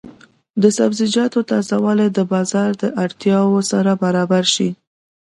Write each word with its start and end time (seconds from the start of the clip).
د 0.61 0.63
سبزیجاتو 0.77 1.39
تازه 1.49 1.75
والي 1.85 2.07
د 2.11 2.19
بازار 2.31 2.69
د 2.81 2.83
اړتیا 3.03 3.37
سره 3.71 3.91
برابر 4.03 4.43
شي. 4.55 4.69